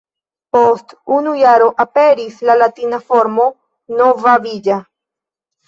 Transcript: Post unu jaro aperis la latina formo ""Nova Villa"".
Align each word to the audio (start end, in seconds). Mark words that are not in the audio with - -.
Post 0.55 0.95
unu 1.17 1.33
jaro 1.41 1.67
aperis 1.85 2.41
la 2.51 2.57
latina 2.63 3.01
formo 3.13 3.47
""Nova 4.03 4.37
Villa"". 4.51 4.83